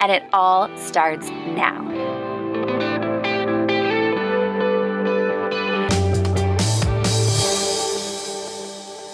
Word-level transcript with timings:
And 0.00 0.12
it 0.12 0.24
all 0.32 0.74
starts 0.76 1.28
now. 1.30 2.16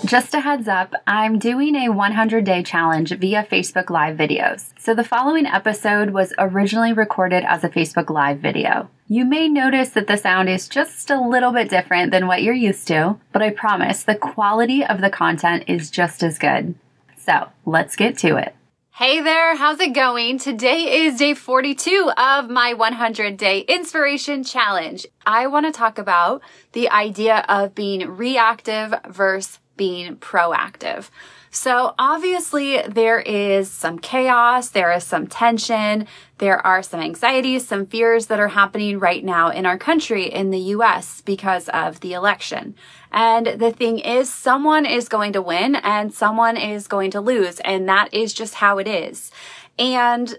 Just 0.05 0.35
a 0.35 0.41
heads 0.41 0.69
up, 0.69 0.93
I'm 1.07 1.39
doing 1.39 1.75
a 1.75 1.89
100 1.89 2.45
day 2.45 2.63
challenge 2.63 3.17
via 3.17 3.45
Facebook 3.51 3.89
Live 3.89 4.17
videos. 4.17 4.67
So 4.79 4.95
the 4.95 5.05
following 5.05 5.47
episode 5.47 6.11
was 6.11 6.35
originally 6.39 6.93
recorded 6.93 7.45
as 7.45 7.65
a 7.65 7.71
Facebook 7.71 8.11
Live 8.11 8.41
video. 8.41 8.91
You 9.09 9.25
may 9.25 9.49
notice 9.49 9.91
that 9.91 10.09
the 10.09 10.17
sound 10.17 10.51
is 10.51 10.69
just 10.69 11.09
a 11.09 11.21
little 11.21 11.53
bit 11.53 11.71
different 11.71 12.11
than 12.11 12.27
what 12.27 12.43
you're 12.43 12.53
used 12.53 12.89
to, 12.89 13.17
but 13.33 13.43
I 13.43 13.51
promise 13.51 14.03
the 14.03 14.15
quality 14.15 14.85
of 14.85 15.01
the 15.01 15.09
content 15.09 15.65
is 15.67 15.91
just 15.91 16.23
as 16.23 16.39
good. 16.39 16.75
So 17.17 17.49
let's 17.65 17.97
get 17.97 18.19
to 18.19 18.37
it. 18.37 18.55
Hey 18.95 19.23
there, 19.23 19.57
how's 19.57 19.81
it 19.81 19.95
going? 19.95 20.39
Today 20.39 21.07
is 21.07 21.17
day 21.17 21.33
42 21.33 22.13
of 22.15 22.51
my 22.51 22.75
100 22.75 23.39
day 23.39 23.61
inspiration 23.61 24.45
challenge. 24.45 25.07
I 25.25 25.47
want 25.47 25.65
to 25.65 25.73
talk 25.73 25.97
about 25.97 26.43
the 26.73 26.91
idea 26.91 27.43
of 27.49 27.75
being 27.75 28.07
reactive 28.07 28.95
versus 29.09 29.61
being 29.77 30.17
proactive. 30.17 31.11
So 31.51 31.95
obviously 31.99 32.81
there 32.83 33.21
is 33.21 33.71
some 33.71 33.99
chaos, 33.99 34.71
there 34.71 34.91
is 34.91 35.05
some 35.05 35.27
tension, 35.27 36.07
there 36.39 36.65
are 36.67 36.83
some 36.83 37.01
anxieties, 37.01 37.69
some 37.69 37.85
fears 37.85 38.29
that 38.29 38.41
are 38.41 38.49
happening 38.49 38.99
right 38.99 39.23
now 39.23 39.51
in 39.51 39.67
our 39.67 39.77
country 39.77 40.33
in 40.33 40.51
the 40.51 40.59
US 40.59 41.21
because 41.21 41.69
of 41.69 42.01
the 42.01 42.15
election. 42.15 42.75
And 43.11 43.47
the 43.47 43.71
thing 43.71 43.99
is, 43.99 44.33
someone 44.33 44.87
is 44.87 45.11
going 45.11 45.35
to 45.35 45.43
win 45.43 45.77
and 45.77 46.15
someone 46.15 46.57
is 46.57 46.89
going 46.89 47.11
to 47.11 47.21
lose. 47.21 47.61
And 47.61 47.87
that 47.87 48.15
is 48.15 48.33
just 48.33 48.55
how 48.55 48.79
it 48.79 48.89
is. 48.89 49.31
And 49.79 50.39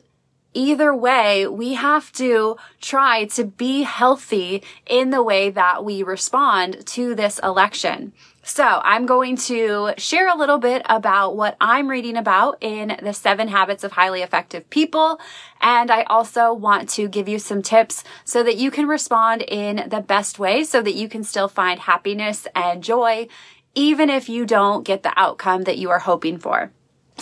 either 0.54 0.96
way, 0.96 1.48
we 1.48 1.74
have 1.74 2.12
to 2.14 2.58
try 2.82 3.26
to 3.26 3.44
be 3.44 3.84
healthy 3.84 4.64
in 4.86 5.10
the 5.10 5.24
way 5.24 5.50
that 5.50 5.84
we 5.84 6.04
respond 6.04 6.86
to 6.88 7.16
this 7.16 7.40
election. 7.40 8.14
So 8.46 8.82
I'm 8.84 9.06
going 9.06 9.38
to 9.38 9.94
share 9.98 10.28
a 10.28 10.38
little 10.38 10.58
bit 10.58 10.82
about 10.90 11.38
what 11.38 11.56
I'm 11.62 11.90
reading 11.90 12.18
about 12.18 12.58
in 12.60 12.98
the 13.02 13.14
seven 13.14 13.48
habits 13.48 13.86
of 13.86 13.94
highly 13.94 14.22
effective 14.22 14.70
people. 14.70 15.20
And 15.62 15.90
I 15.90 16.04
also 16.04 16.54
want 16.54 16.90
to 16.90 17.08
give 17.08 17.30
you 17.30 17.40
some 17.40 17.62
tips 17.62 18.04
so 18.26 18.44
that 18.44 18.58
you 18.58 18.70
can 18.70 18.86
respond 18.86 19.44
in 19.44 19.88
the 19.88 20.02
best 20.02 20.40
way 20.40 20.66
so 20.66 20.82
that 20.82 20.96
you 20.96 21.08
can 21.08 21.24
still 21.24 21.48
find 21.48 21.80
happiness 21.80 22.46
and 22.54 22.84
joy, 22.84 23.30
even 23.76 24.10
if 24.10 24.28
you 24.28 24.46
don't 24.46 24.86
get 24.86 25.04
the 25.04 25.18
outcome 25.18 25.62
that 25.64 25.78
you 25.78 25.90
are 25.90 26.00
hoping 26.00 26.38
for. 26.38 26.74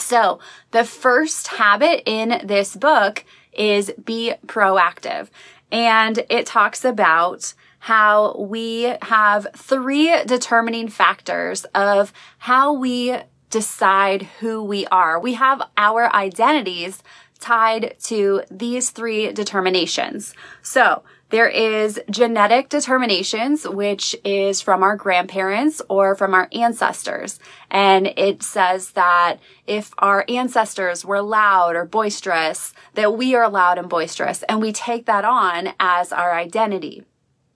So 0.02 0.40
the 0.72 0.84
first 0.84 1.48
habit 1.48 2.04
in 2.06 2.42
this 2.46 2.76
book 2.76 3.24
is 3.54 3.92
be 4.04 4.34
proactive. 4.46 5.30
And 5.72 6.26
it 6.30 6.46
talks 6.46 6.84
about 6.84 7.54
how 7.80 8.36
we 8.38 8.94
have 9.02 9.48
three 9.56 10.24
determining 10.26 10.88
factors 10.88 11.66
of 11.74 12.14
how 12.40 12.74
we 12.74 13.18
decide 13.50 14.24
who 14.40 14.64
we 14.64 14.86
are. 14.88 15.20
We 15.20 15.34
have 15.34 15.62
our 15.78 16.14
identities 16.14 17.02
tied 17.40 17.96
to 18.04 18.44
these 18.52 18.92
three 18.92 19.32
determinations. 19.32 20.34
So 20.62 21.04
there 21.32 21.48
is 21.48 22.00
genetic 22.10 22.70
determinations, 22.70 23.68
which 23.68 24.16
is 24.24 24.62
from 24.62 24.84
our 24.84 24.96
grandparents 24.96 25.82
or 25.90 26.16
from 26.16 26.34
our 26.34 26.50
ancestors. 26.52 27.40
And 27.70 28.08
it 28.18 28.44
says 28.44 28.92
that 28.92 29.38
if 29.66 29.92
our 29.98 30.26
ancestors 30.28 31.06
were 31.06 31.22
loud 31.22 31.76
or 31.76 31.86
boisterous, 31.86 32.74
that 32.96 33.18
we 33.18 33.34
are 33.34 33.50
loud 33.50 33.78
and 33.78 33.90
boisterous. 33.90 34.44
And 34.44 34.62
we 34.62 34.74
take 34.74 35.06
that 35.06 35.26
on 35.26 35.74
as 35.80 36.12
our 36.12 36.34
identity. 36.36 37.06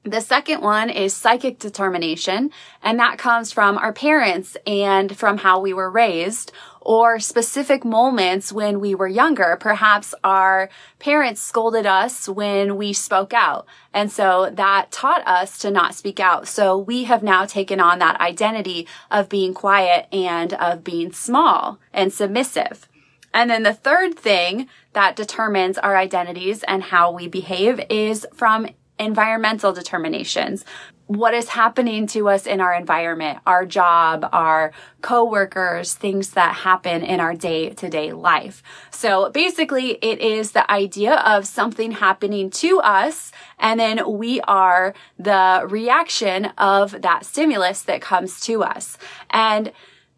The 0.05 0.21
second 0.21 0.61
one 0.61 0.91
is 0.91 1.15
psychic 1.15 1.57
determination, 1.57 2.51
and 2.83 2.99
that 2.99 3.17
comes 3.17 3.51
from 3.51 3.75
our 3.79 3.91
parents 3.91 4.55
and 4.67 5.17
from 5.17 5.39
how 5.39 5.59
we 5.59 5.73
were 5.73 5.89
raised 5.89 6.51
or 6.79 7.19
specific 7.19 7.83
moments 7.83 8.53
when 8.53 8.79
we 8.79 8.93
were 8.93 9.07
younger. 9.07 9.57
Perhaps 9.59 10.13
our 10.23 10.69
parents 10.99 11.41
scolded 11.41 11.87
us 11.87 12.29
when 12.29 12.77
we 12.77 12.93
spoke 12.93 13.33
out. 13.33 13.65
And 13.95 14.11
so 14.11 14.51
that 14.53 14.91
taught 14.91 15.25
us 15.27 15.57
to 15.59 15.71
not 15.71 15.95
speak 15.95 16.19
out. 16.19 16.47
So 16.47 16.77
we 16.77 17.05
have 17.05 17.23
now 17.23 17.45
taken 17.45 17.79
on 17.79 17.97
that 17.97 18.21
identity 18.21 18.87
of 19.09 19.27
being 19.27 19.55
quiet 19.55 20.05
and 20.11 20.53
of 20.53 20.83
being 20.83 21.13
small 21.13 21.79
and 21.91 22.13
submissive. 22.13 22.87
And 23.33 23.49
then 23.49 23.63
the 23.63 23.73
third 23.73 24.19
thing 24.19 24.69
that 24.93 25.15
determines 25.15 25.79
our 25.79 25.97
identities 25.97 26.61
and 26.61 26.83
how 26.83 27.11
we 27.11 27.27
behave 27.27 27.81
is 27.89 28.27
from 28.35 28.67
environmental 28.99 29.73
determinations. 29.73 30.65
What 31.07 31.35
is 31.35 31.49
happening 31.49 32.07
to 32.07 32.29
us 32.29 32.47
in 32.47 32.59
our 32.59 32.73
environment, 32.73 33.39
our 33.45 33.65
job, 33.65 34.27
our 34.31 34.71
coworkers, 35.01 35.93
things 35.93 36.31
that 36.31 36.55
happen 36.55 37.03
in 37.03 37.19
our 37.19 37.35
day 37.35 37.69
to 37.69 37.89
day 37.89 38.11
life. 38.11 38.63
So 38.89 39.29
basically 39.29 39.99
it 40.01 40.19
is 40.19 40.53
the 40.53 40.69
idea 40.71 41.15
of 41.17 41.45
something 41.45 41.91
happening 41.91 42.49
to 42.51 42.79
us 42.79 43.31
and 43.59 43.79
then 43.79 44.17
we 44.17 44.41
are 44.41 44.95
the 45.19 45.65
reaction 45.69 46.45
of 46.57 47.01
that 47.03 47.25
stimulus 47.25 47.83
that 47.83 48.01
comes 48.01 48.39
to 48.41 48.63
us. 48.63 48.97
And 49.29 49.71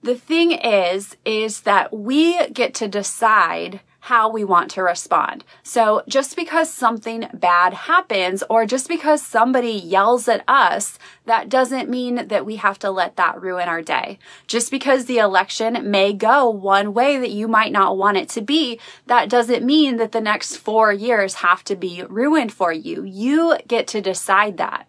the 0.04 0.16
thing 0.16 0.52
is, 0.52 1.18
is 1.26 1.62
that 1.62 1.92
we 1.92 2.48
get 2.50 2.74
to 2.76 2.88
decide 2.88 3.82
how 4.07 4.29
we 4.29 4.41
want 4.41 4.72
to 4.72 4.81
respond. 4.81 5.44
So 5.63 6.01
just 6.07 6.38
because 6.38 6.72
something 6.72 7.28
bad 7.34 7.73
happens 7.73 8.41
or 8.50 8.66
just 8.66 8.88
because 8.88 9.22
somebody 9.22 9.72
yells 9.72 10.29
at 10.29 10.45
us, 10.47 10.97
that 11.25 11.50
doesn't 11.50 11.90
mean 11.90 12.29
that 12.29 12.46
we 12.46 12.56
have 12.56 12.79
to 12.79 12.90
let 12.90 13.17
that 13.17 13.41
ruin 13.41 13.67
our 13.67 13.81
day. 13.81 14.17
Just 14.47 14.72
because 14.72 15.06
the 15.06 15.17
election 15.17 15.91
may 15.91 16.13
go 16.13 16.50
one 16.50 16.94
way 16.94 17.17
that 17.17 17.31
you 17.31 17.50
might 17.50 17.73
not 17.73 17.97
want 17.97 18.16
it 18.16 18.29
to 18.29 18.41
be, 18.41 18.79
that 19.07 19.29
doesn't 19.29 19.66
mean 19.66 19.97
that 19.97 20.13
the 20.13 20.22
next 20.22 20.56
four 20.56 20.94
years 20.94 21.35
have 21.35 21.66
to 21.66 21.75
be 21.75 22.01
ruined 22.07 22.53
for 22.53 22.72
you. 22.72 23.03
You 23.03 23.57
get 23.67 23.88
to 23.88 24.00
decide 24.00 24.56
that. 24.56 24.88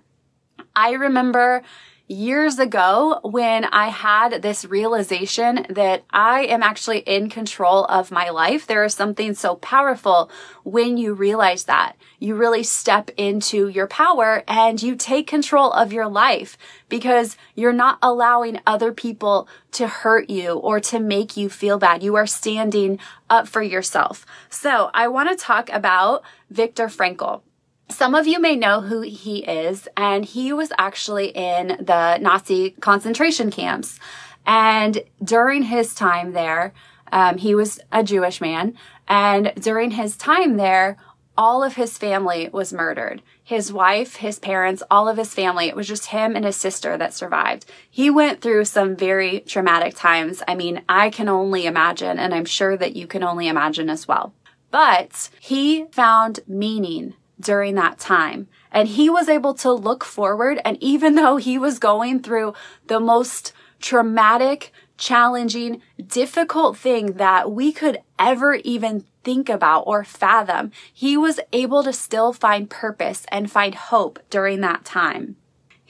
I 0.78 0.92
remember 0.92 1.62
years 2.06 2.60
ago 2.60 3.18
when 3.24 3.64
I 3.64 3.88
had 3.88 4.42
this 4.42 4.64
realization 4.64 5.66
that 5.68 6.04
I 6.08 6.44
am 6.44 6.62
actually 6.62 7.00
in 7.00 7.28
control 7.30 7.84
of 7.86 8.12
my 8.12 8.30
life. 8.30 8.64
There 8.64 8.84
is 8.84 8.94
something 8.94 9.34
so 9.34 9.56
powerful 9.56 10.30
when 10.62 10.96
you 10.96 11.14
realize 11.14 11.64
that. 11.64 11.96
You 12.20 12.36
really 12.36 12.62
step 12.62 13.10
into 13.16 13.66
your 13.66 13.88
power 13.88 14.44
and 14.46 14.80
you 14.80 14.94
take 14.94 15.26
control 15.26 15.72
of 15.72 15.92
your 15.92 16.06
life 16.06 16.56
because 16.88 17.36
you're 17.56 17.72
not 17.72 17.98
allowing 18.00 18.60
other 18.64 18.92
people 18.92 19.48
to 19.72 19.88
hurt 19.88 20.30
you 20.30 20.52
or 20.52 20.78
to 20.78 21.00
make 21.00 21.36
you 21.36 21.48
feel 21.48 21.76
bad. 21.78 22.04
You 22.04 22.14
are 22.14 22.26
standing 22.28 23.00
up 23.28 23.48
for 23.48 23.62
yourself. 23.62 24.24
So 24.48 24.92
I 24.94 25.08
want 25.08 25.28
to 25.28 25.44
talk 25.44 25.70
about 25.70 26.22
Viktor 26.48 26.86
Frankl. 26.86 27.42
Some 27.90 28.14
of 28.14 28.26
you 28.26 28.38
may 28.38 28.54
know 28.54 28.82
who 28.82 29.00
he 29.00 29.38
is, 29.38 29.88
and 29.96 30.24
he 30.24 30.52
was 30.52 30.70
actually 30.78 31.28
in 31.28 31.68
the 31.80 32.18
Nazi 32.18 32.70
concentration 32.70 33.50
camps. 33.50 33.98
And 34.46 35.02
during 35.22 35.62
his 35.64 35.94
time 35.94 36.32
there, 36.32 36.74
um, 37.12 37.38
he 37.38 37.54
was 37.54 37.80
a 37.90 38.04
Jewish 38.04 38.40
man, 38.40 38.74
and 39.08 39.52
during 39.56 39.92
his 39.92 40.16
time 40.16 40.56
there, 40.56 40.98
all 41.36 41.62
of 41.62 41.76
his 41.76 41.96
family 41.96 42.50
was 42.52 42.72
murdered. 42.72 43.22
His 43.42 43.72
wife, 43.72 44.16
his 44.16 44.38
parents, 44.38 44.82
all 44.90 45.08
of 45.08 45.16
his 45.16 45.32
family. 45.32 45.68
It 45.68 45.76
was 45.76 45.86
just 45.86 46.06
him 46.06 46.34
and 46.34 46.44
his 46.44 46.56
sister 46.56 46.98
that 46.98 47.14
survived. 47.14 47.64
He 47.88 48.10
went 48.10 48.40
through 48.40 48.64
some 48.64 48.96
very 48.96 49.40
traumatic 49.40 49.94
times. 49.94 50.42
I 50.48 50.56
mean, 50.56 50.82
I 50.88 51.10
can 51.10 51.28
only 51.28 51.64
imagine, 51.64 52.18
and 52.18 52.34
I'm 52.34 52.44
sure 52.44 52.76
that 52.76 52.96
you 52.96 53.06
can 53.06 53.22
only 53.22 53.46
imagine 53.46 53.88
as 53.88 54.08
well. 54.08 54.34
But 54.70 55.30
he 55.40 55.86
found 55.92 56.40
meaning 56.46 57.14
during 57.40 57.74
that 57.76 57.98
time. 57.98 58.48
And 58.70 58.88
he 58.88 59.08
was 59.08 59.28
able 59.28 59.54
to 59.54 59.72
look 59.72 60.04
forward. 60.04 60.60
And 60.64 60.76
even 60.82 61.14
though 61.14 61.36
he 61.36 61.58
was 61.58 61.78
going 61.78 62.22
through 62.22 62.54
the 62.86 63.00
most 63.00 63.52
traumatic, 63.80 64.72
challenging, 64.96 65.80
difficult 66.06 66.76
thing 66.76 67.14
that 67.14 67.50
we 67.50 67.72
could 67.72 67.98
ever 68.18 68.54
even 68.64 69.04
think 69.22 69.48
about 69.48 69.82
or 69.82 70.04
fathom, 70.04 70.72
he 70.92 71.16
was 71.16 71.40
able 71.52 71.82
to 71.84 71.92
still 71.92 72.32
find 72.32 72.68
purpose 72.68 73.24
and 73.30 73.50
find 73.50 73.74
hope 73.74 74.18
during 74.30 74.60
that 74.60 74.84
time. 74.84 75.36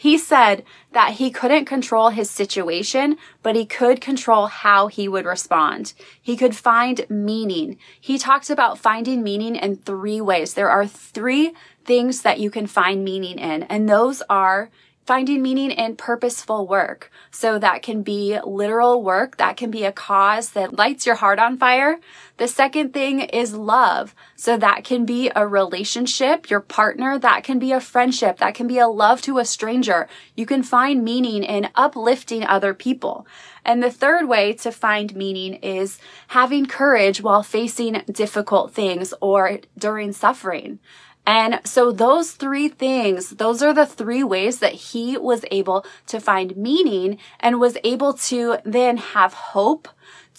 He 0.01 0.17
said 0.17 0.63
that 0.93 1.15
he 1.15 1.33
couldn't 1.33 1.65
control 1.65 2.11
his 2.11 2.31
situation, 2.31 3.17
but 3.43 3.57
he 3.57 3.67
could 3.67 4.01
control 4.01 4.47
how 4.47 4.87
he 4.87 5.09
would 5.09 5.25
respond. 5.25 5.93
He 6.23 6.37
could 6.37 6.55
find 6.55 7.05
meaning. 7.11 7.79
He 8.01 8.17
talked 8.17 8.49
about 8.49 8.79
finding 8.79 9.25
meaning 9.25 9.57
in 9.57 9.75
three 9.75 10.21
ways. 10.21 10.55
There 10.55 10.71
are 10.71 10.87
three 10.87 11.53
things 11.85 12.23
that 12.23 12.39
you 12.39 12.49
can 12.49 12.69
find 12.69 13.03
meaning 13.03 13.41
in, 13.41 13.65
and 13.65 13.89
those 13.89 14.23
are 14.31 14.71
finding 15.09 15.41
meaning 15.41 15.71
in 15.71 15.97
purposeful 15.97 16.67
work. 16.67 17.11
So 17.31 17.59
that 17.59 17.81
can 17.81 18.03
be 18.03 18.39
literal 18.45 19.03
work. 19.03 19.39
That 19.39 19.57
can 19.57 19.71
be 19.71 19.85
a 19.85 19.91
cause 19.91 20.51
that 20.51 20.77
lights 20.77 21.07
your 21.07 21.15
heart 21.15 21.39
on 21.39 21.57
fire. 21.57 21.99
The 22.37 22.47
second 22.47 22.93
thing 22.93 23.21
is 23.21 23.55
love. 23.55 24.15
So 24.37 24.59
that 24.59 24.85
can 24.85 25.07
be 25.07 25.31
a 25.35 25.47
relationship, 25.47 26.51
your 26.51 26.61
partner. 26.61 27.19
That 27.19 27.43
can 27.43 27.59
be 27.59 27.73
a 27.73 27.81
friendship. 27.81 28.37
That 28.37 28.55
can 28.55 28.67
be 28.67 28.77
a 28.79 28.87
love 28.87 29.23
to 29.23 29.39
a 29.39 29.47
stranger. 29.47 30.09
You 30.37 30.45
can 30.45 30.63
find 30.63 31.03
meaning 31.03 31.43
in 31.43 31.71
uplifting 31.75 32.45
other 32.45 32.75
people. 32.75 33.27
And 33.65 33.83
the 33.83 33.91
third 33.91 34.29
way 34.29 34.53
to 34.55 34.71
find 34.71 35.17
meaning 35.17 35.55
is 35.55 35.99
having 36.29 36.67
courage 36.67 37.23
while 37.23 37.43
facing 37.43 38.03
difficult 38.13 38.75
things 38.75 39.15
or 39.23 39.61
during 39.79 40.13
suffering. 40.13 40.81
And 41.29 41.61
so 41.63 41.93
those 41.93 42.31
three 42.31 42.69
things, 42.71 43.29
those 43.37 43.63
are 43.63 43.75
the 43.75 43.85
three 43.85 44.25
ways 44.25 44.61
that 44.61 44.73
he 44.73 45.19
was 45.19 45.45
able 45.51 45.85
to 46.07 46.21
find 46.21 46.57
meaning 46.57 47.19
and 47.39 47.61
was 47.61 47.77
able 47.85 48.15
to 48.15 48.57
then 48.65 48.97
have 48.97 49.35
hope 49.35 49.89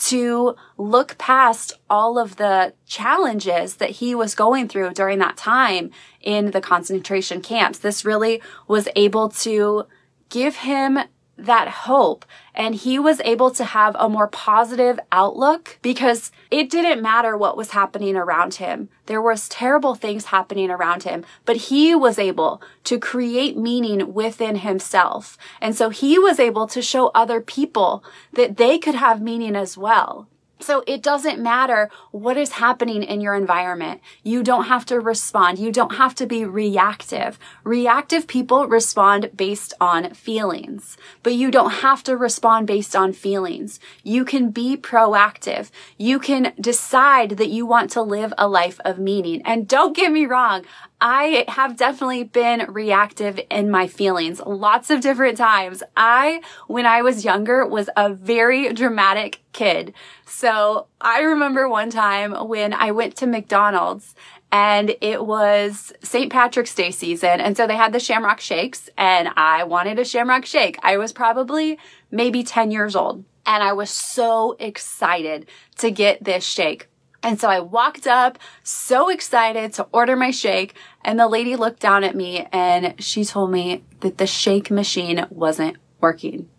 to 0.07 0.55
look 0.79 1.15
past 1.19 1.73
all 1.91 2.17
of 2.17 2.37
the 2.37 2.73
challenges 2.87 3.75
that 3.75 3.91
he 3.91 4.15
was 4.15 4.33
going 4.33 4.67
through 4.67 4.93
during 4.93 5.19
that 5.19 5.37
time 5.37 5.91
in 6.21 6.49
the 6.49 6.61
concentration 6.61 7.39
camps. 7.39 7.77
This 7.77 8.03
really 8.03 8.41
was 8.67 8.89
able 8.95 9.29
to 9.29 9.85
give 10.29 10.55
him 10.55 10.97
that 11.45 11.67
hope 11.69 12.25
and 12.53 12.75
he 12.75 12.99
was 12.99 13.21
able 13.21 13.51
to 13.51 13.63
have 13.63 13.95
a 13.97 14.09
more 14.09 14.27
positive 14.27 14.99
outlook 15.11 15.79
because 15.81 16.31
it 16.51 16.69
didn't 16.69 17.01
matter 17.01 17.37
what 17.37 17.55
was 17.55 17.71
happening 17.71 18.15
around 18.15 18.55
him. 18.55 18.89
There 19.05 19.21
was 19.21 19.47
terrible 19.47 19.95
things 19.95 20.25
happening 20.25 20.69
around 20.69 21.03
him, 21.03 21.25
but 21.45 21.55
he 21.55 21.95
was 21.95 22.19
able 22.19 22.61
to 22.83 22.99
create 22.99 23.57
meaning 23.57 24.13
within 24.13 24.57
himself. 24.57 25.37
And 25.61 25.75
so 25.75 25.89
he 25.89 26.19
was 26.19 26.39
able 26.39 26.67
to 26.67 26.81
show 26.81 27.11
other 27.15 27.39
people 27.39 28.03
that 28.33 28.57
they 28.57 28.77
could 28.77 28.95
have 28.95 29.21
meaning 29.21 29.55
as 29.55 29.77
well. 29.77 30.27
So 30.61 30.83
it 30.85 31.01
doesn't 31.01 31.39
matter 31.39 31.89
what 32.11 32.37
is 32.37 32.51
happening 32.53 33.01
in 33.03 33.21
your 33.21 33.33
environment. 33.33 34.01
You 34.23 34.43
don't 34.43 34.65
have 34.65 34.85
to 34.87 34.99
respond. 34.99 35.57
You 35.57 35.71
don't 35.71 35.95
have 35.95 36.13
to 36.15 36.25
be 36.25 36.43
reactive. 36.43 37.39
Reactive 37.63 38.27
people 38.27 38.67
respond 38.67 39.31
based 39.35 39.73
on 39.79 40.13
feelings, 40.13 40.97
but 41.23 41.33
you 41.33 41.49
don't 41.49 41.71
have 41.71 42.03
to 42.03 42.17
respond 42.17 42.67
based 42.67 42.95
on 42.95 43.13
feelings. 43.13 43.79
You 44.03 44.25
can 44.25 44.51
be 44.51 44.75
proactive. 44.75 45.71
You 45.97 46.19
can 46.19 46.53
decide 46.59 47.31
that 47.31 47.49
you 47.49 47.65
want 47.65 47.89
to 47.91 48.01
live 48.01 48.33
a 48.37 48.47
life 48.47 48.81
of 48.83 48.99
meaning. 48.99 49.41
And 49.45 49.67
don't 49.67 49.95
get 49.95 50.11
me 50.11 50.25
wrong. 50.25 50.65
I 51.01 51.45
have 51.47 51.77
definitely 51.77 52.23
been 52.23 52.65
reactive 52.67 53.39
in 53.49 53.71
my 53.71 53.87
feelings 53.87 54.41
lots 54.45 54.89
of 54.89 54.99
different 54.99 55.37
times. 55.37 55.81
I, 55.95 56.41
when 56.67 56.85
I 56.85 57.01
was 57.01 57.23
younger, 57.23 57.65
was 57.65 57.89
a 57.95 58.13
very 58.13 58.73
dramatic 58.73 59.41
kid. 59.53 59.93
So 60.25 60.87
I 60.99 61.21
remember 61.21 61.69
one 61.69 61.89
time 61.89 62.33
when 62.47 62.73
I 62.73 62.91
went 62.91 63.15
to 63.17 63.27
McDonald's 63.27 64.13
and 64.51 64.95
it 64.99 65.25
was 65.25 65.93
St. 66.03 66.31
Patrick's 66.31 66.75
Day 66.75 66.91
season. 66.91 67.39
And 67.39 67.55
so 67.55 67.65
they 67.65 67.77
had 67.77 67.93
the 67.93 67.99
Shamrock 67.99 68.41
Shakes 68.41 68.89
and 68.97 69.29
I 69.37 69.63
wanted 69.63 69.99
a 69.99 70.05
Shamrock 70.05 70.45
Shake. 70.45 70.77
I 70.81 70.97
was 70.97 71.13
probably 71.13 71.77
maybe 72.11 72.43
10 72.43 72.71
years 72.71 72.95
old 72.95 73.23
and 73.45 73.63
I 73.63 73.71
was 73.73 73.89
so 73.89 74.57
excited 74.59 75.45
to 75.77 75.91
get 75.91 76.23
this 76.23 76.43
shake. 76.43 76.87
And 77.21 77.39
so 77.39 77.49
I 77.49 77.59
walked 77.59 78.07
up 78.07 78.39
so 78.63 79.09
excited 79.09 79.73
to 79.73 79.87
order 79.91 80.15
my 80.15 80.31
shake 80.31 80.75
and 81.03 81.19
the 81.19 81.27
lady 81.27 81.55
looked 81.55 81.79
down 81.81 82.03
at 82.03 82.15
me 82.15 82.47
and 82.51 82.95
she 83.01 83.25
told 83.25 83.51
me 83.51 83.83
that 83.99 84.17
the 84.17 84.27
shake 84.27 84.71
machine 84.71 85.25
wasn't 85.29 85.77
working. 85.99 86.49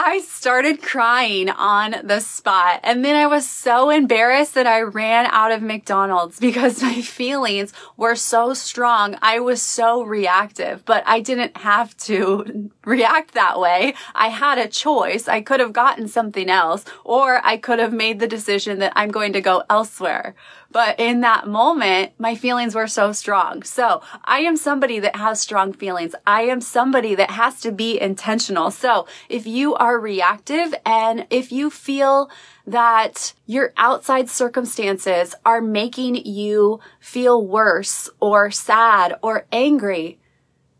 I 0.00 0.20
started 0.20 0.80
crying 0.80 1.50
on 1.50 1.96
the 2.04 2.20
spot. 2.20 2.78
And 2.84 3.04
then 3.04 3.16
I 3.16 3.26
was 3.26 3.50
so 3.50 3.90
embarrassed 3.90 4.54
that 4.54 4.64
I 4.64 4.82
ran 4.82 5.26
out 5.26 5.50
of 5.50 5.60
McDonald's 5.60 6.38
because 6.48 6.80
my 6.80 7.02
feelings 7.02 7.72
were 7.96 8.14
so 8.14 8.54
strong. 8.54 9.16
I 9.22 9.40
was 9.40 9.60
so 9.60 10.04
reactive, 10.04 10.84
but 10.84 11.02
I 11.04 11.18
didn't 11.18 11.56
have 11.56 11.96
to 12.06 12.70
react 12.84 13.34
that 13.34 13.58
way. 13.58 13.94
I 14.14 14.28
had 14.28 14.58
a 14.58 14.68
choice. 14.68 15.26
I 15.26 15.40
could 15.40 15.58
have 15.58 15.72
gotten 15.72 16.06
something 16.06 16.48
else 16.48 16.84
or 17.02 17.44
I 17.44 17.56
could 17.56 17.80
have 17.80 17.92
made 17.92 18.20
the 18.20 18.28
decision 18.28 18.78
that 18.78 18.92
I'm 18.94 19.10
going 19.10 19.32
to 19.32 19.40
go 19.40 19.64
elsewhere. 19.68 20.36
But 20.70 21.00
in 21.00 21.22
that 21.22 21.48
moment, 21.48 22.12
my 22.18 22.34
feelings 22.34 22.74
were 22.74 22.86
so 22.86 23.12
strong. 23.12 23.62
So 23.62 24.02
I 24.24 24.40
am 24.40 24.56
somebody 24.56 24.98
that 24.98 25.16
has 25.16 25.40
strong 25.40 25.72
feelings. 25.72 26.14
I 26.26 26.42
am 26.42 26.60
somebody 26.60 27.14
that 27.14 27.30
has 27.30 27.60
to 27.62 27.72
be 27.72 27.98
intentional. 27.98 28.70
So 28.70 29.06
if 29.30 29.46
you 29.46 29.74
are 29.76 29.98
reactive 29.98 30.74
and 30.84 31.26
if 31.30 31.50
you 31.50 31.70
feel 31.70 32.30
that 32.66 33.32
your 33.46 33.72
outside 33.78 34.28
circumstances 34.28 35.34
are 35.46 35.62
making 35.62 36.16
you 36.26 36.80
feel 37.00 37.46
worse 37.46 38.10
or 38.20 38.50
sad 38.50 39.14
or 39.22 39.46
angry, 39.50 40.18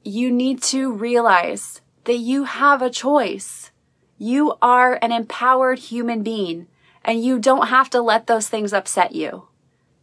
you 0.04 0.30
need 0.30 0.62
to 0.64 0.92
realize 0.92 1.80
that 2.04 2.18
you 2.18 2.44
have 2.44 2.82
a 2.82 2.90
choice. 2.90 3.70
You 4.18 4.54
are 4.60 4.98
an 5.00 5.12
empowered 5.12 5.78
human 5.78 6.22
being 6.22 6.66
and 7.02 7.24
you 7.24 7.38
don't 7.38 7.68
have 7.68 7.88
to 7.90 8.02
let 8.02 8.26
those 8.26 8.50
things 8.50 8.74
upset 8.74 9.14
you 9.14 9.48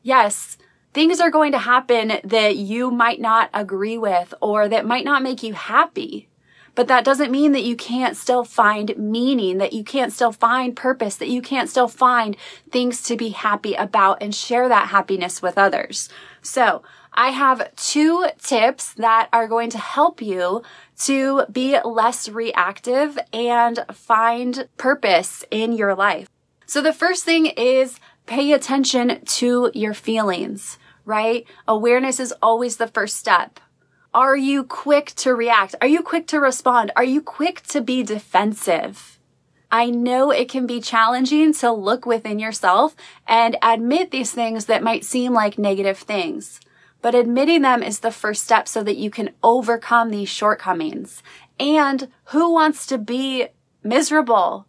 yes, 0.06 0.58
things 0.94 1.20
are 1.20 1.32
going 1.32 1.52
to 1.52 1.58
happen 1.58 2.20
that 2.24 2.56
you 2.56 2.92
might 2.92 3.20
not 3.20 3.50
agree 3.54 3.98
with 3.98 4.34
or 4.40 4.70
that 4.70 4.86
might 4.86 5.04
not 5.04 5.24
make 5.24 5.44
you 5.44 5.54
happy. 5.54 6.30
But 6.76 6.88
that 6.90 7.06
doesn't 7.06 7.32
mean 7.32 7.54
that 7.54 7.64
you 7.64 7.76
can't 7.76 8.16
still 8.16 8.44
find 8.44 8.96
meaning, 8.98 9.58
that 9.58 9.74
you 9.74 9.84
can't 9.84 10.14
still 10.14 10.34
find 10.34 10.76
purpose, 10.76 11.16
that 11.16 11.30
you 11.30 11.42
can't 11.42 11.70
still 11.70 11.88
find 11.88 12.38
things 12.70 13.02
to 13.04 13.16
be 13.16 13.30
happy 13.30 13.74
about 13.74 14.22
and 14.22 14.36
share 14.36 14.70
that 14.70 14.90
happiness 14.90 15.42
with 15.42 15.58
others. 15.58 16.10
So 16.42 16.84
I 17.14 17.30
have 17.30 17.74
two 17.76 18.28
tips 18.42 18.94
that 18.96 19.30
are 19.34 19.48
going 19.48 19.70
to 19.72 19.78
help 19.78 20.22
you 20.22 20.64
to 21.00 21.46
be 21.52 21.80
less 21.84 22.30
reactive 22.30 23.18
and 23.34 23.86
find 23.92 24.68
purpose 24.78 25.46
in 25.50 25.72
your 25.72 25.96
life. 25.96 26.30
So 26.68 26.82
the 26.82 26.94
first 26.94 27.24
thing 27.24 27.46
is 27.46 28.00
pay 28.26 28.52
attention 28.54 29.24
to 29.26 29.72
your 29.74 29.94
feelings, 29.94 30.78
right? 31.06 31.46
Awareness 31.68 32.20
is 32.20 32.34
always 32.42 32.78
the 32.78 32.88
first 32.88 33.18
step. 33.18 33.60
Are 34.14 34.38
you 34.38 34.64
quick 34.64 35.08
to 35.18 35.36
react? 35.36 35.76
Are 35.82 35.88
you 35.88 36.02
quick 36.02 36.28
to 36.28 36.40
respond? 36.40 36.92
Are 36.96 37.04
you 37.04 37.22
quick 37.22 37.62
to 37.64 37.82
be 37.82 38.02
defensive? 38.02 39.20
I 39.72 39.90
know 39.90 40.32
it 40.32 40.48
can 40.48 40.66
be 40.66 40.80
challenging 40.80 41.54
to 41.56 41.72
look 41.72 42.06
within 42.06 42.40
yourself 42.40 42.96
and 43.28 43.58
admit 43.62 44.12
these 44.12 44.32
things 44.32 44.66
that 44.66 44.84
might 44.84 45.04
seem 45.04 45.34
like 45.34 45.58
negative 45.58 45.98
things. 45.98 46.62
But 47.02 47.14
admitting 47.14 47.62
them 47.62 47.84
is 47.84 48.00
the 48.00 48.12
first 48.12 48.44
step 48.44 48.68
so 48.68 48.84
that 48.84 48.96
you 48.96 49.10
can 49.10 49.32
overcome 49.44 50.10
these 50.10 50.30
shortcomings. 50.30 51.22
And 51.60 52.08
who 52.26 52.54
wants 52.54 52.86
to 52.88 52.98
be 52.98 53.48
miserable? 53.84 54.66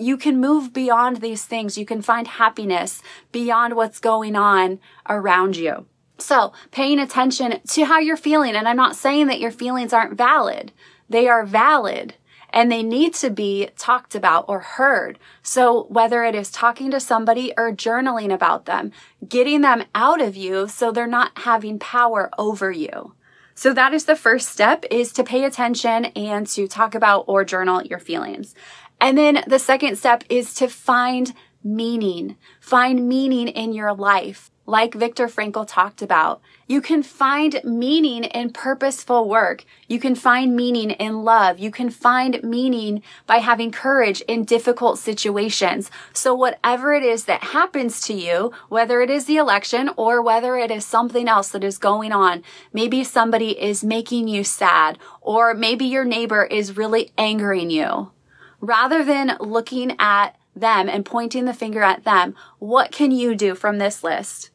You 0.00 0.16
can 0.16 0.40
move 0.40 0.72
beyond 0.72 1.18
these 1.18 1.44
things. 1.44 1.78
You 1.78 1.86
can 1.86 2.02
find 2.02 2.26
happiness 2.26 3.02
beyond 3.32 3.76
what's 3.76 3.98
going 3.98 4.36
on 4.36 4.80
around 5.08 5.56
you. 5.56 5.86
So 6.18 6.52
paying 6.70 6.98
attention 6.98 7.60
to 7.68 7.84
how 7.84 7.98
you're 7.98 8.16
feeling. 8.16 8.54
And 8.54 8.68
I'm 8.68 8.76
not 8.76 8.96
saying 8.96 9.26
that 9.28 9.40
your 9.40 9.50
feelings 9.50 9.92
aren't 9.92 10.18
valid. 10.18 10.72
They 11.08 11.28
are 11.28 11.44
valid 11.44 12.14
and 12.52 12.70
they 12.70 12.82
need 12.82 13.14
to 13.14 13.30
be 13.30 13.70
talked 13.76 14.14
about 14.14 14.44
or 14.48 14.60
heard. 14.60 15.18
So 15.42 15.84
whether 15.84 16.24
it 16.24 16.34
is 16.34 16.50
talking 16.50 16.90
to 16.90 17.00
somebody 17.00 17.52
or 17.56 17.72
journaling 17.72 18.32
about 18.32 18.66
them, 18.66 18.92
getting 19.26 19.60
them 19.60 19.84
out 19.94 20.20
of 20.20 20.36
you 20.36 20.68
so 20.68 20.90
they're 20.90 21.06
not 21.06 21.38
having 21.38 21.78
power 21.78 22.30
over 22.38 22.70
you. 22.70 23.14
So 23.54 23.74
that 23.74 23.92
is 23.92 24.06
the 24.06 24.16
first 24.16 24.48
step 24.48 24.84
is 24.90 25.12
to 25.12 25.24
pay 25.24 25.44
attention 25.44 26.06
and 26.06 26.46
to 26.48 26.66
talk 26.66 26.94
about 26.94 27.24
or 27.28 27.44
journal 27.44 27.82
your 27.82 27.98
feelings. 27.98 28.54
And 29.00 29.16
then 29.16 29.42
the 29.46 29.58
second 29.58 29.96
step 29.96 30.24
is 30.28 30.54
to 30.54 30.68
find 30.68 31.32
meaning. 31.64 32.36
Find 32.60 33.08
meaning 33.08 33.48
in 33.48 33.72
your 33.72 33.94
life. 33.94 34.50
like 34.70 34.94
Viktor 34.94 35.26
Frankl 35.26 35.66
talked 35.66 36.00
about. 36.00 36.40
You 36.68 36.80
can 36.80 37.02
find 37.02 37.60
meaning 37.64 38.22
in 38.24 38.52
purposeful 38.52 39.28
work. 39.28 39.64
You 39.88 39.98
can 39.98 40.14
find 40.14 40.54
meaning 40.54 40.92
in 40.92 41.24
love. 41.24 41.58
You 41.58 41.72
can 41.72 41.90
find 41.90 42.40
meaning 42.44 43.02
by 43.26 43.38
having 43.38 43.72
courage 43.72 44.20
in 44.22 44.44
difficult 44.44 45.00
situations. 45.00 45.90
So 46.12 46.34
whatever 46.34 46.94
it 46.94 47.02
is 47.02 47.24
that 47.24 47.42
happens 47.42 48.00
to 48.02 48.14
you, 48.14 48.52
whether 48.68 49.00
it 49.00 49.10
is 49.10 49.24
the 49.24 49.38
election 49.38 49.90
or 49.96 50.22
whether 50.22 50.56
it 50.56 50.70
is 50.70 50.84
something 50.86 51.26
else 51.26 51.48
that 51.48 51.64
is 51.64 51.76
going 51.76 52.12
on, 52.12 52.44
maybe 52.72 53.02
somebody 53.02 53.60
is 53.60 53.82
making 53.82 54.28
you 54.28 54.44
sad 54.44 54.98
or 55.20 55.52
maybe 55.52 55.84
your 55.84 56.04
neighbor 56.04 56.44
is 56.44 56.76
really 56.76 57.10
angering 57.18 57.70
you. 57.70 58.12
Rather 58.60 59.02
than 59.04 59.36
looking 59.40 59.96
at 59.98 60.36
them 60.54 60.88
and 60.88 61.04
pointing 61.04 61.44
the 61.44 61.54
finger 61.54 61.82
at 61.82 62.04
them, 62.04 62.34
what 62.58 62.92
can 62.92 63.10
you 63.10 63.34
do 63.34 63.54
from 63.54 63.78
this 63.78 64.04
list? 64.04 64.50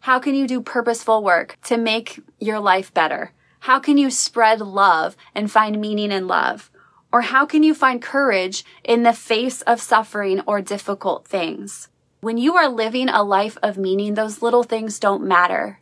How 0.00 0.18
can 0.18 0.34
you 0.34 0.46
do 0.46 0.62
purposeful 0.62 1.22
work 1.22 1.58
to 1.64 1.76
make 1.76 2.20
your 2.38 2.58
life 2.58 2.92
better? 2.94 3.32
How 3.60 3.78
can 3.78 3.98
you 3.98 4.10
spread 4.10 4.60
love 4.60 5.16
and 5.34 5.50
find 5.50 5.80
meaning 5.80 6.10
in 6.10 6.26
love? 6.26 6.70
Or 7.12 7.22
how 7.22 7.44
can 7.44 7.62
you 7.62 7.74
find 7.74 8.00
courage 8.00 8.64
in 8.82 9.02
the 9.02 9.12
face 9.12 9.60
of 9.62 9.80
suffering 9.80 10.40
or 10.46 10.62
difficult 10.62 11.26
things? 11.26 11.88
When 12.20 12.38
you 12.38 12.56
are 12.56 12.68
living 12.68 13.08
a 13.08 13.22
life 13.22 13.58
of 13.62 13.76
meaning, 13.76 14.14
those 14.14 14.42
little 14.42 14.62
things 14.62 14.98
don't 14.98 15.26
matter 15.26 15.80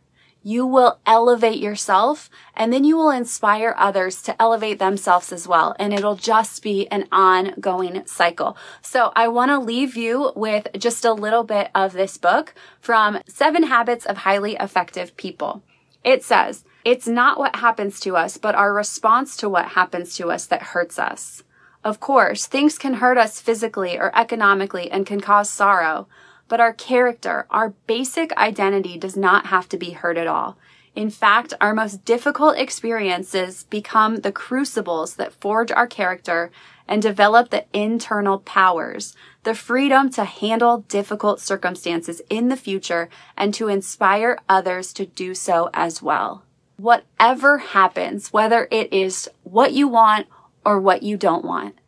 you 0.49 0.65
will 0.65 0.97
elevate 1.05 1.59
yourself 1.59 2.27
and 2.55 2.73
then 2.73 2.83
you 2.83 2.97
will 2.97 3.11
inspire 3.11 3.75
others 3.77 4.23
to 4.23 4.41
elevate 4.41 4.79
themselves 4.79 5.31
as 5.31 5.47
well. 5.47 5.75
And 5.77 5.93
it'll 5.93 6.15
just 6.15 6.63
be 6.63 6.87
an 6.87 7.07
ongoing 7.11 8.03
cycle. 8.07 8.57
So 8.81 9.11
I 9.15 9.27
want 9.27 9.51
to 9.51 9.59
leave 9.59 9.95
you 9.95 10.31
with 10.35 10.65
just 10.75 11.05
a 11.05 11.13
little 11.13 11.43
bit 11.43 11.69
of 11.75 11.93
this 11.93 12.17
book 12.17 12.55
from 12.81 13.21
Seven 13.27 13.61
Habits 13.61 14.07
of 14.07 14.17
Highly 14.17 14.55
Effective 14.55 15.15
People. 15.17 15.61
It 16.03 16.23
says, 16.23 16.65
it's 16.83 17.07
not 17.07 17.37
what 17.37 17.57
happens 17.57 17.99
to 17.99 18.15
us, 18.15 18.37
but 18.37 18.55
our 18.55 18.73
response 18.73 19.37
to 19.37 19.49
what 19.49 19.69
happens 19.69 20.15
to 20.15 20.31
us 20.31 20.47
that 20.47 20.63
hurts 20.73 20.97
us. 20.97 21.43
Of 21.83 21.99
course, 21.99 22.47
things 22.47 22.79
can 22.79 22.95
hurt 22.95 23.19
us 23.19 23.39
physically 23.39 23.99
or 23.99 24.11
economically 24.17 24.89
and 24.89 25.05
can 25.05 25.21
cause 25.21 25.49
sorrow. 25.49 26.07
But 26.49 26.59
our 26.59 26.73
character, 26.73 27.47
our 27.49 27.69
basic 27.87 28.33
identity 28.33 28.97
does 28.97 29.15
not 29.15 29.45
have 29.45 29.69
to 29.69 29.77
be 29.77 29.91
hurt 29.91 30.17
at 30.17 30.27
all. 30.27 30.57
In 30.95 31.09
fact, 31.09 31.53
our 31.61 31.73
most 31.73 32.03
difficult 32.03 32.57
experiences 32.57 33.63
become 33.69 34.17
the 34.17 34.31
crucibles 34.33 35.15
that 35.15 35.31
forge 35.31 35.71
our 35.71 35.87
character 35.87 36.51
and 36.89 37.01
develop 37.01 37.51
the 37.51 37.65
internal 37.71 38.39
powers, 38.39 39.15
the 39.43 39.53
freedom 39.53 40.09
to 40.09 40.25
handle 40.25 40.83
difficult 40.89 41.39
circumstances 41.39 42.21
in 42.29 42.49
the 42.49 42.57
future 42.57 43.07
and 43.37 43.53
to 43.53 43.69
inspire 43.69 44.39
others 44.49 44.91
to 44.93 45.05
do 45.05 45.33
so 45.35 45.69
as 45.73 46.01
well. 46.01 46.43
Whatever 46.77 47.59
happens, 47.59 48.33
whether 48.33 48.67
it 48.71 48.91
is 48.91 49.29
what 49.43 49.71
you 49.71 49.87
want 49.87 50.27
or 50.65 50.79
what 50.79 51.03
you 51.03 51.15
don't 51.15 51.45
want, 51.45 51.78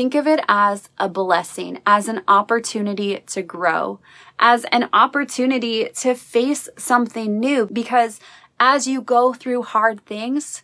Think 0.00 0.14
of 0.14 0.26
it 0.26 0.40
as 0.48 0.88
a 0.96 1.10
blessing, 1.10 1.82
as 1.84 2.08
an 2.08 2.22
opportunity 2.26 3.22
to 3.26 3.42
grow, 3.42 4.00
as 4.38 4.64
an 4.72 4.88
opportunity 4.94 5.90
to 5.96 6.14
face 6.14 6.70
something 6.78 7.38
new. 7.38 7.68
Because 7.70 8.18
as 8.58 8.86
you 8.86 9.02
go 9.02 9.34
through 9.34 9.64
hard 9.64 10.06
things, 10.06 10.62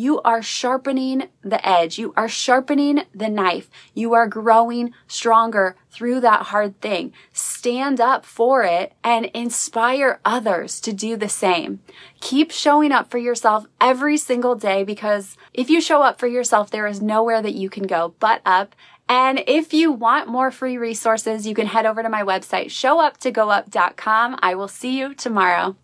you 0.00 0.18
are 0.22 0.40
sharpening 0.40 1.28
the 1.42 1.60
edge. 1.68 1.98
You 1.98 2.14
are 2.16 2.26
sharpening 2.26 3.02
the 3.14 3.28
knife. 3.28 3.68
You 3.92 4.14
are 4.14 4.26
growing 4.26 4.94
stronger 5.06 5.76
through 5.90 6.20
that 6.20 6.44
hard 6.46 6.80
thing. 6.80 7.12
Stand 7.34 8.00
up 8.00 8.24
for 8.24 8.62
it 8.62 8.94
and 9.04 9.26
inspire 9.26 10.18
others 10.24 10.80
to 10.80 10.94
do 10.94 11.18
the 11.18 11.28
same. 11.28 11.80
Keep 12.20 12.50
showing 12.50 12.92
up 12.92 13.10
for 13.10 13.18
yourself 13.18 13.66
every 13.78 14.16
single 14.16 14.54
day 14.54 14.84
because 14.84 15.36
if 15.52 15.68
you 15.68 15.82
show 15.82 16.00
up 16.00 16.18
for 16.18 16.26
yourself, 16.26 16.70
there 16.70 16.86
is 16.86 17.02
nowhere 17.02 17.42
that 17.42 17.54
you 17.54 17.68
can 17.68 17.86
go 17.86 18.14
but 18.20 18.40
up. 18.46 18.74
And 19.06 19.42
if 19.46 19.74
you 19.74 19.92
want 19.92 20.28
more 20.28 20.50
free 20.50 20.78
resources, 20.78 21.46
you 21.46 21.54
can 21.54 21.66
head 21.66 21.84
over 21.84 22.02
to 22.02 22.08
my 22.08 22.22
website, 22.22 22.66
showuptogoup.com. 22.66 24.38
I 24.40 24.54
will 24.54 24.68
see 24.68 24.98
you 24.98 25.12
tomorrow. 25.14 25.76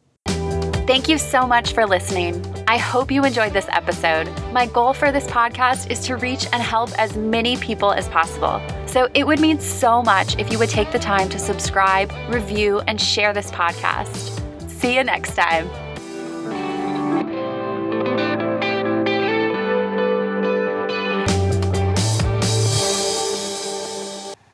Thank 0.86 1.08
you 1.08 1.18
so 1.18 1.48
much 1.48 1.72
for 1.72 1.84
listening. 1.84 2.44
I 2.68 2.76
hope 2.76 3.10
you 3.10 3.24
enjoyed 3.24 3.52
this 3.52 3.66
episode. 3.70 4.28
My 4.52 4.66
goal 4.66 4.92
for 4.92 5.10
this 5.10 5.26
podcast 5.26 5.90
is 5.90 5.98
to 6.06 6.16
reach 6.16 6.46
and 6.52 6.62
help 6.62 6.96
as 6.96 7.16
many 7.16 7.56
people 7.56 7.92
as 7.92 8.08
possible. 8.08 8.62
So 8.86 9.08
it 9.12 9.26
would 9.26 9.40
mean 9.40 9.58
so 9.58 10.00
much 10.00 10.38
if 10.38 10.52
you 10.52 10.60
would 10.60 10.70
take 10.70 10.92
the 10.92 11.00
time 11.00 11.28
to 11.30 11.40
subscribe, 11.40 12.12
review, 12.28 12.82
and 12.86 13.00
share 13.00 13.32
this 13.32 13.50
podcast. 13.50 14.40
See 14.70 14.94
you 14.94 15.02
next 15.02 15.34
time. 15.34 15.68